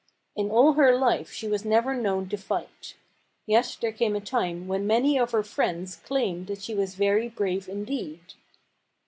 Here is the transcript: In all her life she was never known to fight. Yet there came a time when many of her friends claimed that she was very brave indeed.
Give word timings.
In 0.35 0.49
all 0.49 0.73
her 0.73 0.97
life 0.97 1.31
she 1.31 1.47
was 1.47 1.63
never 1.63 1.93
known 1.93 2.27
to 2.29 2.35
fight. 2.37 2.95
Yet 3.45 3.77
there 3.81 3.91
came 3.91 4.15
a 4.15 4.19
time 4.19 4.67
when 4.67 4.87
many 4.87 5.15
of 5.19 5.29
her 5.29 5.43
friends 5.43 5.97
claimed 5.97 6.47
that 6.47 6.63
she 6.63 6.73
was 6.73 6.95
very 6.95 7.29
brave 7.29 7.69
indeed. 7.69 8.33